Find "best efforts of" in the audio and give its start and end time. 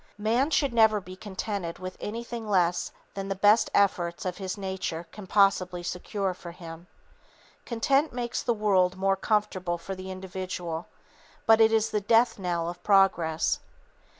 3.35-4.37